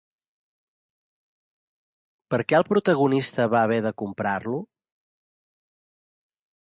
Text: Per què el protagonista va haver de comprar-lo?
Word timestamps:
Per 2.33 2.39
què 2.51 2.57
el 2.61 2.65
protagonista 2.71 3.47
va 3.55 3.61
haver 3.67 3.81
de 3.89 3.93
comprar-lo? 4.05 4.63